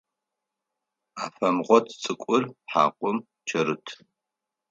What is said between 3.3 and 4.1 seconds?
кӏэрыт.